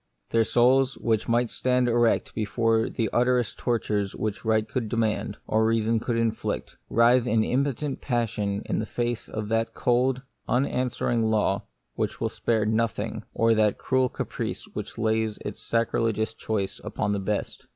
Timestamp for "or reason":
5.45-5.99